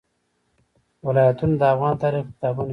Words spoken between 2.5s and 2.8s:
کې شته.